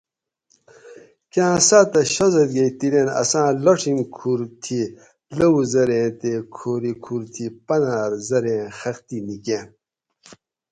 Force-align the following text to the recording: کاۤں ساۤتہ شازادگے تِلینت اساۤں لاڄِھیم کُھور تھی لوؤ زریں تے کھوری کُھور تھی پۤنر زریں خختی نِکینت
کاۤں 1.33 1.57
ساۤتہ 1.67 2.01
شازادگے 2.13 2.65
تِلینت 2.79 3.09
اساۤں 3.21 3.49
لاڄِھیم 3.63 3.99
کُھور 4.15 4.39
تھی 4.61 4.79
لوؤ 5.37 5.59
زریں 5.71 6.07
تے 6.19 6.31
کھوری 6.55 6.93
کُھور 7.03 7.21
تھی 7.33 7.45
پۤنر 7.65 8.11
زریں 8.27 8.63
خختی 8.77 9.17
نِکینت 9.27 9.69